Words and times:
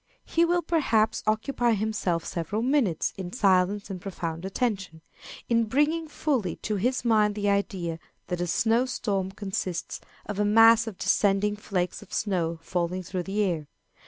He 0.25 0.45
will, 0.45 0.63
perhaps, 0.63 1.21
occupy 1.27 1.73
himself 1.73 2.25
several 2.25 2.63
minutes 2.63 3.13
in 3.17 3.31
silence 3.31 3.91
and 3.91 4.01
profound 4.01 4.45
attention, 4.45 5.01
in 5.47 5.65
bringing 5.65 6.07
fully 6.07 6.55
to 6.63 6.77
his 6.77 7.05
mind 7.05 7.35
the 7.35 7.49
idea 7.51 7.99
that 8.25 8.41
a 8.41 8.47
snow 8.47 8.87
storm 8.87 9.29
consists 9.29 10.01
of 10.25 10.39
a 10.39 10.43
mass 10.43 10.87
of 10.87 10.97
descending 10.97 11.55
flakes 11.55 12.01
of 12.01 12.13
snow 12.13 12.57
falling 12.63 13.03
through 13.03 13.21
the 13.21 13.43
air. 13.43 13.67